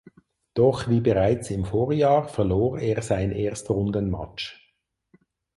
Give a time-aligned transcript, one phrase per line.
[0.55, 4.73] Doch wie bereits im Vorjahr verlor er sein Erstrundenmatch.